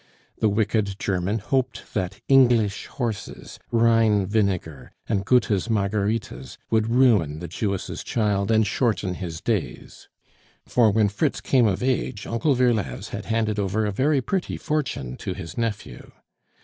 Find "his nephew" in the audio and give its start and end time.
15.35-16.11